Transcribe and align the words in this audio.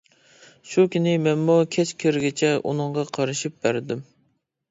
شۇ 0.69 0.85
كۈنى 0.95 1.11
مەنمۇ 1.25 1.57
كەچ 1.75 1.91
كىرگىچە 2.03 2.51
ئۇنىڭغا 2.69 3.05
قارىشىپ 3.19 3.59
بەردىم. 3.67 4.05